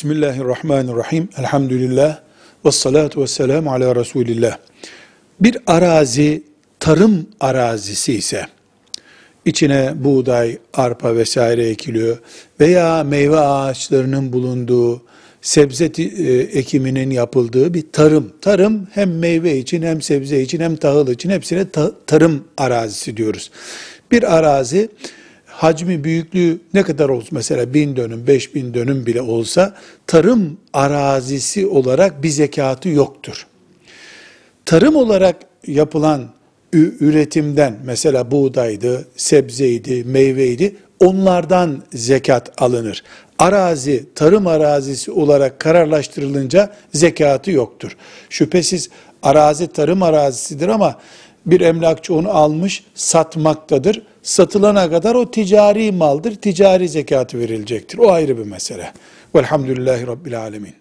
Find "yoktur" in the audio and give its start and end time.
32.88-33.46, 47.50-47.96